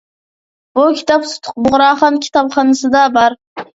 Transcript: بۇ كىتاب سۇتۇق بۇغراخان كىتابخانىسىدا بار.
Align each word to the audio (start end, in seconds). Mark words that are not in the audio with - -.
بۇ 0.77 0.85
كىتاب 0.95 1.27
سۇتۇق 1.33 1.59
بۇغراخان 1.67 2.19
كىتابخانىسىدا 2.25 3.05
بار. 3.19 3.37